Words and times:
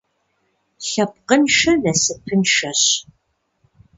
Лъэпкъыншэ 0.87 1.71
насыпыншэщ. 1.83 2.83